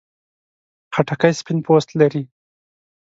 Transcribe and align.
خټکی 0.93 1.31
سپین 1.39 1.57
پوست 1.65 1.89
لري. 1.99 2.23